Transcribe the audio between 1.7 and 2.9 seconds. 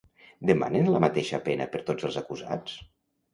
per tots els acusats?